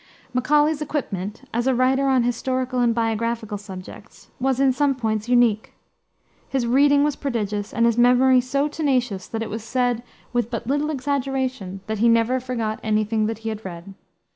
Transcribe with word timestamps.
Macaulay's 0.33 0.81
equipment, 0.81 1.43
as 1.53 1.67
a 1.67 1.75
writer 1.75 2.07
on 2.07 2.23
historical 2.23 2.79
and 2.79 2.95
biographical 2.95 3.59
subjects, 3.59 4.31
was, 4.39 4.59
in 4.59 4.73
some 4.73 4.95
points, 4.95 5.29
unique. 5.29 5.73
His 6.49 6.65
reading 6.65 7.03
was 7.03 7.15
prodigious, 7.15 7.71
and 7.71 7.85
his 7.85 7.99
memory 7.99 8.41
so 8.41 8.67
tenacious, 8.67 9.27
that 9.27 9.43
it 9.43 9.49
was 9.51 9.63
said, 9.63 10.01
with 10.33 10.49
but 10.49 10.65
little 10.65 10.89
exaggeration, 10.89 11.81
that 11.85 11.99
he 11.99 12.09
never 12.09 12.39
forgot 12.39 12.79
any 12.81 13.03
thing 13.03 13.27
that 13.27 13.37
he 13.45 13.49
had 13.49 13.63
read. 13.63 13.93